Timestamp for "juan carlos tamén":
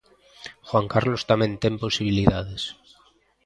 0.67-1.51